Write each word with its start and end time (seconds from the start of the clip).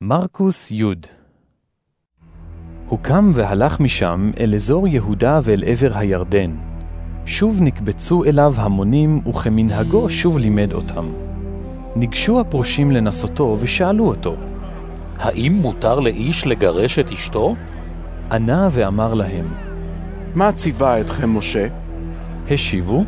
מרקוס 0.00 0.70
י. 0.70 0.82
הוא 2.88 2.98
קם 3.02 3.32
והלך 3.34 3.80
משם 3.80 4.30
אל 4.40 4.54
אזור 4.54 4.88
יהודה 4.88 5.40
ואל 5.42 5.64
עבר 5.66 5.90
הירדן. 5.94 6.50
שוב 7.26 7.58
נקבצו 7.60 8.24
אליו 8.24 8.54
המונים, 8.56 9.20
וכמנהגו 9.28 10.10
שוב 10.10 10.38
לימד 10.38 10.72
אותם. 10.72 11.04
ניגשו 11.96 12.40
הפרושים 12.40 12.90
לנסותו 12.90 13.56
ושאלו 13.60 14.08
אותו. 14.08 14.36
האם 15.16 15.52
מותר 15.52 16.00
לאיש 16.00 16.46
לגרש 16.46 16.98
את 16.98 17.10
אשתו? 17.10 17.56
ענה 18.32 18.68
ואמר 18.72 19.14
להם. 19.14 19.46
מה 20.34 20.52
ציווה 20.52 21.00
אתכם 21.00 21.36
משה? 21.36 21.66
השיבו. 22.50 23.04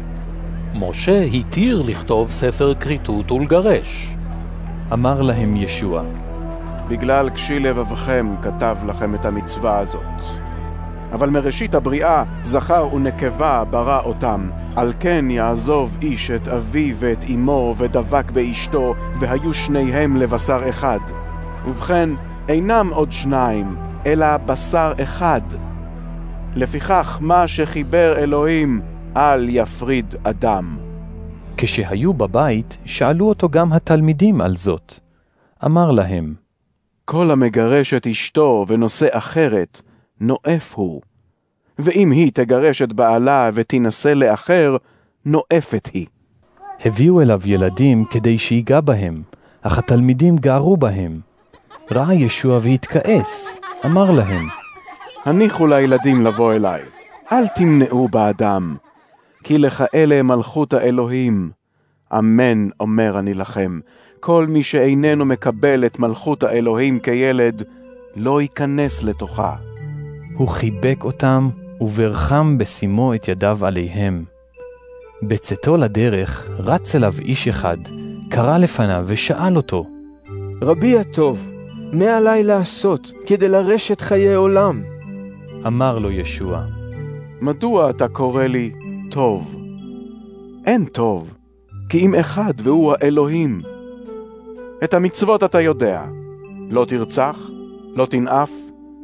משה 0.74 1.22
התיר 1.22 1.82
לכתוב 1.82 2.30
ספר 2.30 2.74
כריתות 2.74 3.32
ולגרש. 3.32 4.16
אמר 4.92 5.22
להם 5.22 5.56
ישוע. 5.56 6.02
בגלל 6.88 7.30
קשי 7.30 7.58
לבבכם 7.58 8.34
כתב 8.42 8.76
לכם 8.86 9.14
את 9.14 9.24
המצווה 9.24 9.78
הזאת. 9.78 10.02
אבל 11.12 11.30
מראשית 11.30 11.74
הבריאה 11.74 12.24
זכר 12.42 12.94
ונקבה 12.94 13.64
ברא 13.70 14.00
אותם, 14.04 14.50
על 14.76 14.92
כן 15.00 15.30
יעזוב 15.30 15.98
איש 16.02 16.30
את 16.30 16.48
אביו 16.48 16.96
ואת 16.98 17.24
אמו 17.34 17.74
ודבק 17.78 18.30
באשתו, 18.30 18.94
והיו 19.20 19.54
שניהם 19.54 20.16
לבשר 20.16 20.68
אחד. 20.68 21.00
ובכן, 21.66 22.10
אינם 22.48 22.88
עוד 22.92 23.12
שניים, 23.12 23.76
אלא 24.06 24.36
בשר 24.36 24.92
אחד. 25.02 25.40
לפיכך, 26.54 27.18
מה 27.20 27.48
שחיבר 27.48 28.14
אלוהים, 28.18 28.80
אל 29.16 29.48
יפריד 29.48 30.14
אדם. 30.22 30.76
כשהיו 31.56 32.14
בבית, 32.14 32.78
שאלו 32.84 33.28
אותו 33.28 33.48
גם 33.48 33.72
התלמידים 33.72 34.40
על 34.40 34.56
זאת. 34.56 34.94
אמר 35.64 35.90
להם, 35.90 36.34
כל 37.10 37.30
המגרש 37.30 37.94
את 37.94 38.06
אשתו 38.06 38.64
ונושא 38.68 39.06
אחרת, 39.10 39.80
נואף 40.20 40.74
הוא. 40.74 41.02
ואם 41.78 42.10
היא 42.10 42.32
תגרש 42.34 42.82
את 42.82 42.92
בעלה 42.92 43.50
ותינשא 43.54 44.08
לאחר, 44.08 44.76
נואפת 45.24 45.88
היא. 45.92 46.06
הביאו 46.84 47.20
אליו 47.20 47.40
ילדים 47.44 48.04
כדי 48.04 48.38
שיגע 48.38 48.80
בהם, 48.80 49.22
אך 49.62 49.78
התלמידים 49.78 50.36
גערו 50.36 50.76
בהם. 50.76 51.20
ראה 51.90 52.14
ישוע 52.14 52.58
והתכעס, 52.62 53.58
אמר 53.86 54.10
להם, 54.10 54.48
הניחו 55.24 55.66
לילדים 55.66 56.26
לבוא 56.26 56.52
אליי, 56.52 56.82
אל 57.32 57.46
תמנעו 57.48 58.08
באדם, 58.08 58.76
כי 59.44 59.58
לכאלה 59.58 60.22
מלכות 60.22 60.72
האלוהים. 60.72 61.50
אמן 62.18 62.68
אומר 62.80 63.18
אני 63.18 63.34
לכם, 63.34 63.78
כל 64.20 64.46
מי 64.48 64.62
שאיננו 64.62 65.24
מקבל 65.24 65.86
את 65.86 65.98
מלכות 65.98 66.42
האלוהים 66.42 67.00
כילד, 67.00 67.62
לא 68.16 68.42
ייכנס 68.42 69.02
לתוכה. 69.02 69.54
הוא 70.36 70.48
חיבק 70.48 71.04
אותם, 71.04 71.48
וברכם 71.80 72.58
בשימו 72.58 73.14
את 73.14 73.28
ידיו 73.28 73.58
עליהם. 73.66 74.24
בצאתו 75.22 75.76
לדרך 75.76 76.50
רץ 76.58 76.94
אליו 76.94 77.14
איש 77.20 77.48
אחד, 77.48 77.76
קרא 78.30 78.58
לפניו 78.58 79.04
ושאל 79.06 79.56
אותו, 79.56 79.86
רבי 80.62 80.98
הטוב, 80.98 81.46
מה 81.92 82.16
עלי 82.16 82.44
לעשות 82.44 83.10
כדי 83.26 83.48
לרשת 83.48 84.00
חיי 84.00 84.34
עולם? 84.34 84.82
אמר 85.66 85.98
לו 85.98 86.10
ישוע, 86.10 86.62
מדוע 87.40 87.90
אתה 87.90 88.08
קורא 88.08 88.44
לי 88.44 88.72
טוב? 89.10 89.54
אין 90.66 90.84
טוב, 90.84 91.28
כי 91.88 91.98
אם 91.98 92.14
אחד 92.14 92.52
והוא 92.58 92.94
האלוהים. 93.00 93.77
את 94.84 94.94
המצוות 94.94 95.44
אתה 95.44 95.60
יודע, 95.60 96.02
לא 96.70 96.84
תרצח, 96.84 97.36
לא 97.94 98.06
תנאף, 98.06 98.50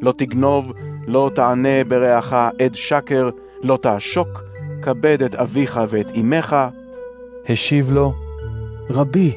לא 0.03 0.15
תגנוב, 0.17 0.73
לא 1.07 1.31
תענה 1.35 1.85
ברעך 1.89 2.33
עד 2.61 2.75
שקר, 2.75 3.31
לא 3.63 3.79
תעשוק, 3.83 4.43
כבד 4.83 5.23
את 5.23 5.35
אביך 5.35 5.81
ואת 5.89 6.11
אמך. 6.17 6.57
השיב 7.49 7.93
לו, 7.93 8.13
רבי, 8.91 9.37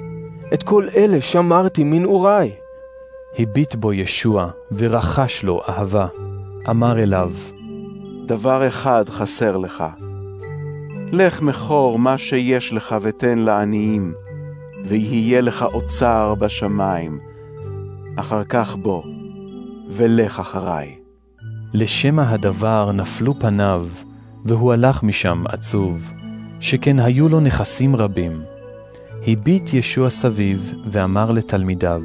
את 0.53 0.63
כל 0.63 0.85
אלה 0.95 1.21
שמרתי 1.21 1.83
מנעורי. 1.83 2.51
הביט 3.39 3.75
בו 3.75 3.93
ישוע 3.93 4.49
ורחש 4.71 5.43
לו 5.43 5.61
אהבה. 5.69 6.07
אמר 6.69 6.99
אליו, 6.99 7.31
דבר 8.25 8.67
אחד 8.67 9.09
חסר 9.09 9.57
לך. 9.57 9.83
לך 11.11 11.41
מכור 11.41 11.99
מה 11.99 12.17
שיש 12.17 12.73
לך 12.73 12.95
ותן 13.01 13.39
לעניים, 13.39 14.13
ויהיה 14.85 15.41
לך 15.41 15.63
אוצר 15.63 16.35
בשמיים. 16.39 17.19
אחר 18.15 18.43
כך 18.43 18.75
בוא, 18.75 19.03
ולך 19.89 20.39
אחריי. 20.39 20.95
לשמע 21.73 22.29
הדבר 22.29 22.91
נפלו 22.91 23.39
פניו, 23.39 23.87
והוא 24.45 24.73
הלך 24.73 25.03
משם 25.03 25.43
עצוב, 25.47 26.11
שכן 26.59 26.99
היו 26.99 27.29
לו 27.29 27.39
נכסים 27.39 27.95
רבים. 27.95 28.41
הביט 29.27 29.73
ישוע 29.73 30.09
סביב, 30.09 30.73
ואמר 30.91 31.31
לתלמידיו, 31.31 32.01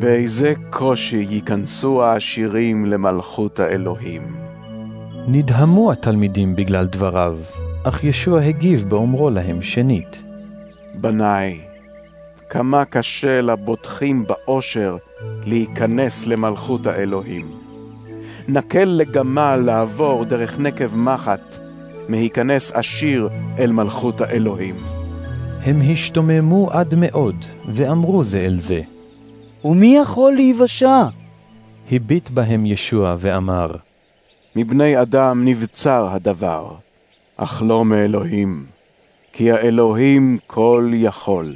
באיזה 0.00 0.54
קושי 0.70 1.26
ייכנסו 1.30 2.02
העשירים 2.02 2.86
למלכות 2.86 3.60
האלוהים. 3.60 4.22
נדהמו 5.28 5.92
התלמידים 5.92 6.56
בגלל 6.56 6.86
דבריו, 6.86 7.38
אך 7.84 8.04
ישוע 8.04 8.40
הגיב 8.40 8.84
באומרו 8.88 9.30
להם 9.30 9.62
שנית. 9.62 10.22
בניי, 11.02 11.60
כמה 12.50 12.84
קשה 12.84 13.40
לבוטחים 13.40 14.24
באושר 14.26 14.96
להיכנס 15.46 16.26
למלכות 16.26 16.86
האלוהים. 16.86 17.50
נקל 18.48 18.84
לגמל 18.84 19.62
לעבור 19.66 20.24
דרך 20.24 20.58
נקב 20.58 20.96
מחט, 20.96 21.58
מהיכנס 22.08 22.72
עשיר 22.72 23.28
אל 23.58 23.72
מלכות 23.72 24.20
האלוהים. 24.20 24.76
הם 25.62 25.80
השתוממו 25.92 26.70
עד 26.70 26.94
מאוד, 26.94 27.36
ואמרו 27.68 28.24
זה 28.24 28.40
אל 28.40 28.60
זה. 28.60 28.80
ומי 29.64 29.96
יכול 29.96 30.32
להיוושע? 30.32 31.04
הביט 31.92 32.30
בהם 32.30 32.66
ישוע 32.66 33.16
ואמר, 33.18 33.74
מבני 34.56 35.02
אדם 35.02 35.44
נבצר 35.44 36.08
הדבר, 36.12 36.74
אך 37.36 37.62
לא 37.66 37.84
מאלוהים, 37.84 38.64
כי 39.32 39.52
האלוהים 39.52 40.38
כל 40.46 40.90
יכול. 40.94 41.54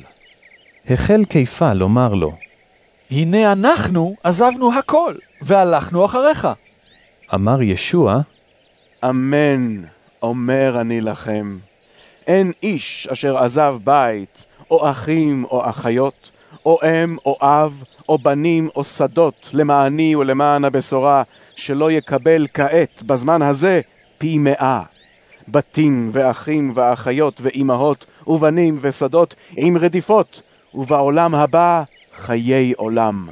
החל 0.91 1.25
כיפה 1.31 1.73
לומר 1.73 2.15
לו, 2.15 2.33
הנה 3.11 3.53
אנחנו 3.53 4.15
עזבנו 4.23 4.79
הכל, 4.79 5.15
והלכנו 5.43 6.05
אחריך. 6.05 6.49
אמר 7.35 7.63
ישוע, 7.63 8.21
אמן, 9.05 9.83
אומר 10.23 10.81
אני 10.81 11.01
לכם, 11.01 11.59
אין 12.27 12.53
איש 12.63 13.09
אשר 13.13 13.39
עזב 13.39 13.77
בית, 13.85 14.45
או 14.71 14.91
אחים 14.91 15.45
או 15.45 15.71
אחיות, 15.71 16.31
או 16.67 16.79
אם 16.85 17.17
או 17.27 17.39
אב, 17.41 17.83
או 18.09 18.19
בנים 18.19 18.69
או 18.77 18.85
שדות, 18.85 19.51
למעני 19.53 20.17
ולמען 20.17 20.65
הבשורה, 20.65 21.23
שלא 21.57 21.91
יקבל 21.91 22.47
כעת, 22.55 23.03
בזמן 23.03 23.43
הזה, 23.43 23.81
פי 24.19 24.39
מאה. 24.39 24.83
בתים 25.49 26.11
ואחים 26.13 26.73
ואחיות 26.75 27.41
ואימהות 27.41 28.07
ובנים 28.27 28.79
ושדות 28.81 29.35
עם 29.57 29.77
רדיפות, 29.77 30.43
ובעולם 30.75 31.35
הבא 31.35 31.83
חיי 32.17 32.73
עולם. 32.77 33.29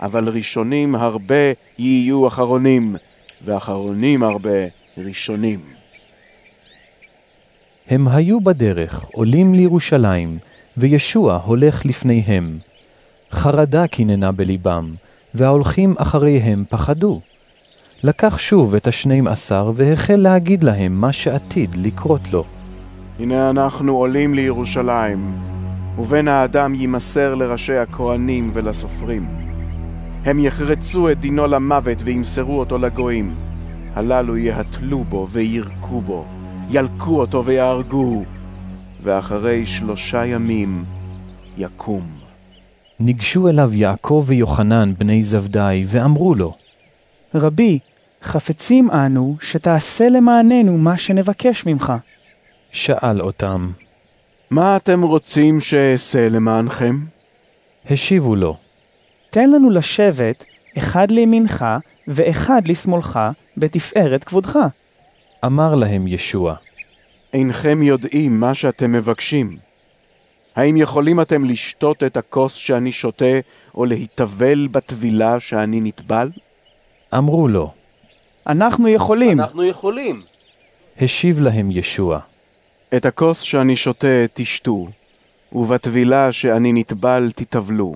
אבל 0.00 0.28
ראשונים 0.28 0.94
הרבה 0.94 1.52
יהיו 1.78 2.26
אחרונים, 2.26 2.96
ואחרונים 3.44 4.22
הרבה 4.22 4.58
ראשונים. 4.98 5.60
הם 7.88 8.08
היו 8.08 8.40
בדרך, 8.40 9.04
עולים 9.12 9.54
לירושלים, 9.54 10.38
וישוע 10.76 11.36
הולך 11.36 11.86
לפניהם. 11.86 12.58
חרדה 13.32 13.86
קיננה 13.86 14.32
בלבם, 14.32 14.94
וההולכים 15.34 15.94
אחריהם 15.98 16.64
פחדו. 16.68 17.20
לקח 18.02 18.38
שוב 18.38 18.74
את 18.74 18.86
השנים 18.86 19.26
עשר, 19.26 19.72
והחל 19.74 20.16
להגיד 20.16 20.64
להם 20.64 21.00
מה 21.00 21.12
שעתיד 21.12 21.74
לקרות 21.74 22.32
לו. 22.32 22.44
הנה 23.18 23.50
אנחנו 23.50 23.96
עולים 23.96 24.34
לירושלים, 24.34 25.32
ובן 25.98 26.28
האדם 26.28 26.74
יימסר 26.74 27.34
לראשי 27.34 27.76
הכהנים 27.76 28.50
ולסופרים. 28.54 29.26
הם 30.24 30.38
יחרצו 30.38 31.10
את 31.10 31.20
דינו 31.20 31.46
למוות 31.46 31.98
וימסרו 32.04 32.58
אותו 32.58 32.78
לגויים. 32.78 33.34
הללו 33.94 34.36
יהתלו 34.36 35.04
בו 35.04 35.28
וירקו 35.30 36.00
בו, 36.00 36.24
ילקו 36.70 37.20
אותו 37.20 37.44
ויהרגו, 37.44 38.24
ואחרי 39.02 39.66
שלושה 39.66 40.26
ימים 40.26 40.84
יקום. 41.58 42.02
ניגשו 43.00 43.48
אליו 43.48 43.74
יעקב 43.74 44.24
ויוחנן 44.26 44.92
בני 44.98 45.22
זבדי, 45.22 45.84
ואמרו 45.86 46.34
לו, 46.34 46.54
רבי, 47.34 47.78
חפצים 48.22 48.90
אנו 48.90 49.36
שתעשה 49.40 50.08
למעננו 50.08 50.78
מה 50.78 50.96
שנבקש 50.96 51.66
ממך. 51.66 51.92
שאל 52.72 53.20
אותם. 53.20 53.70
מה 54.50 54.76
אתם 54.76 55.02
רוצים 55.02 55.60
שאעשה 55.60 56.28
למענכם? 56.28 56.96
השיבו 57.90 58.36
לו, 58.36 58.56
תן 59.30 59.50
לנו 59.50 59.70
לשבת, 59.70 60.44
אחד 60.78 61.10
לימינך 61.10 61.64
ואחד 62.08 62.62
לשמאלך, 62.68 63.20
בתפארת 63.56 64.24
כבודך. 64.24 64.58
אמר 65.44 65.74
להם 65.74 66.06
ישוע, 66.06 66.54
אינכם 67.32 67.82
יודעים 67.82 68.40
מה 68.40 68.54
שאתם 68.54 68.92
מבקשים. 68.92 69.56
האם 70.56 70.76
יכולים 70.76 71.20
אתם 71.20 71.44
לשתות 71.44 72.02
את 72.02 72.16
הכוס 72.16 72.54
שאני 72.54 72.92
שותה, 72.92 73.40
או 73.74 73.84
להיטבל 73.84 74.68
בטבילה 74.70 75.40
שאני 75.40 75.80
נטבל? 75.80 76.30
אמרו 77.14 77.48
לו, 77.48 77.72
אנחנו 78.46 78.88
יכולים. 78.88 79.40
אנחנו 79.40 79.64
יכולים. 79.64 80.22
השיב 81.00 81.40
להם 81.40 81.70
ישוע, 81.70 82.18
את 82.96 83.06
הכוס 83.06 83.40
שאני 83.40 83.76
שותה 83.76 84.24
תשתו, 84.34 84.88
ובטבילה 85.52 86.32
שאני 86.32 86.72
נטבל 86.72 87.30
תטבלו. 87.36 87.94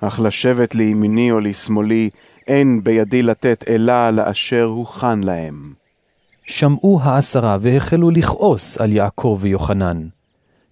אך 0.00 0.20
לשבת 0.20 0.74
לימיני 0.74 1.30
או 1.30 1.40
לשמאלי, 1.40 2.10
אין 2.46 2.84
בידי 2.84 3.22
לתת 3.22 3.64
אלא 3.68 4.10
לאשר 4.10 4.64
הוכן 4.64 5.20
להם. 5.20 5.72
שמעו 6.46 7.00
העשרה 7.02 7.58
והחלו 7.60 8.10
לכעוס 8.10 8.78
על 8.78 8.92
יעקב 8.92 9.38
ויוחנן. 9.40 10.08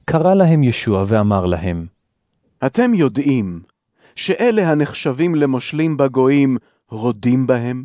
קרא 0.04 0.34
להם 0.34 0.62
ישוע 0.62 1.04
ואמר 1.06 1.46
להם, 1.46 1.86
אתם 2.66 2.94
יודעים 2.94 3.60
שאלה 4.16 4.70
הנחשבים 4.70 5.34
למושלים 5.34 5.96
בגויים 5.96 6.56
רודים 6.90 7.46
בהם, 7.46 7.84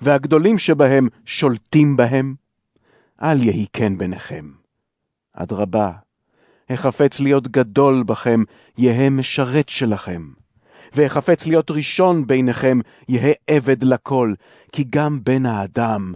והגדולים 0.00 0.58
שבהם 0.58 1.08
שולטים 1.24 1.96
בהם? 1.96 2.34
אל 3.22 3.42
יהי 3.42 3.66
כן 3.72 3.98
ביניכם. 3.98 4.50
אדרבה, 5.32 5.92
החפץ 6.70 7.20
להיות 7.20 7.48
גדול 7.48 8.02
בכם, 8.02 8.42
יהא 8.78 9.10
משרת 9.10 9.68
שלכם. 9.68 10.22
והחפץ 10.92 11.46
להיות 11.46 11.70
ראשון 11.70 12.26
ביניכם, 12.26 12.78
יהא 13.08 13.32
עבד 13.46 13.84
לכל, 13.84 14.34
כי 14.72 14.84
גם 14.90 15.24
בן 15.24 15.46
האדם 15.46 16.14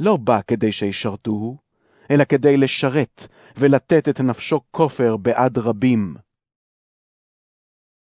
לא 0.00 0.16
בא 0.16 0.40
כדי 0.46 0.72
שישרתוהו, 0.72 1.56
אלא 2.10 2.24
כדי 2.24 2.56
לשרת 2.56 3.26
ולתת 3.56 4.08
את 4.08 4.20
נפשו 4.20 4.60
כופר 4.70 5.16
בעד 5.16 5.58
רבים. 5.58 6.14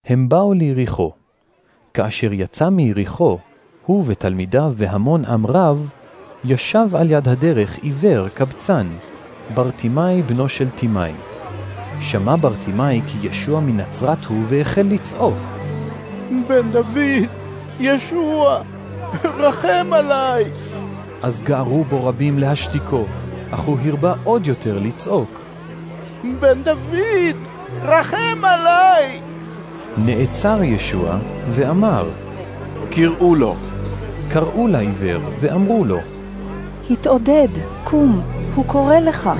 הם 0.04 0.28
באו 0.28 0.52
ליריחו. 0.52 1.12
כאשר 1.94 2.32
יצא 2.32 2.68
מיריחו, 2.68 3.38
הוא 3.86 4.04
ותלמידיו 4.06 4.72
והמון 4.76 5.24
עם 5.24 5.46
רב, 5.46 5.90
ישב 6.44 6.96
על 6.96 7.10
יד 7.10 7.28
הדרך 7.28 7.78
עיוור 7.78 8.28
קבצן, 8.28 8.86
ברטימאי 9.54 10.22
בנו 10.22 10.48
של 10.48 10.68
תימאי. 10.70 11.12
שמע 12.00 12.36
ברטימאי 12.36 13.00
כי 13.06 13.26
ישוע 13.26 13.60
מנצרת 13.60 14.24
הוא 14.24 14.44
והחל 14.46 14.82
לצעוק. 14.82 15.34
בן 16.48 16.70
דוד, 16.72 17.28
ישוע, 17.80 18.62
רחם 19.24 19.86
עליי. 19.92 20.44
אז 21.22 21.40
גערו 21.40 21.84
בו 21.84 22.04
רבים 22.04 22.38
להשתיקו, 22.38 23.04
אך 23.50 23.60
הוא 23.60 23.78
הרבה 23.84 24.14
עוד 24.24 24.46
יותר 24.46 24.78
לצעוק. 24.78 25.40
בן 26.40 26.62
דוד, 26.62 27.36
רחם 27.82 28.44
עליי. 28.44 29.20
נעצר 29.96 30.62
ישוע 30.62 31.18
ואמר, 31.48 32.08
קראו 32.90 33.34
לו. 33.34 33.54
קראו 34.32 34.68
לעיוור 34.68 35.20
ואמרו 35.40 35.84
לו, 35.84 35.98
התעודד, 36.90 37.48
קום, 37.84 38.20
הוא 38.54 38.64
קורא 38.66 38.96
לך. 38.96 39.30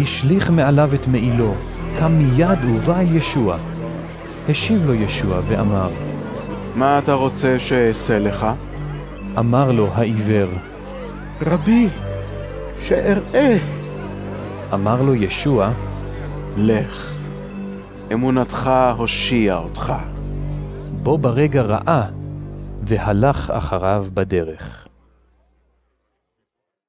השליך 0.00 0.50
מעליו 0.50 0.90
את 0.94 1.06
מעילו, 1.06 1.52
קם 1.98 2.12
מיד 2.12 2.58
ובא 2.64 3.00
אל 3.00 3.16
ישוע. 3.16 3.56
השיב 4.48 4.86
לו 4.86 4.94
ישוע 4.94 5.40
ואמר, 5.46 5.88
מה 6.76 6.98
אתה 6.98 7.12
רוצה 7.12 7.58
שאעשה 7.58 8.18
לך? 8.18 8.46
אמר 9.38 9.72
לו 9.72 9.88
העיוור, 9.94 10.48
רבי, 11.42 11.88
שאראה. 12.82 13.58
אמר 14.74 15.02
לו 15.02 15.14
ישוע, 15.14 15.70
לך, 16.56 17.12
אמונתך 18.12 18.70
הושיעה 18.96 19.58
אותך. 19.58 19.92
בו 21.02 21.18
ברגע 21.18 21.62
ראה, 21.62 22.06
והלך 22.86 23.50
אחריו 23.50 24.06
בדרך. 24.14 24.85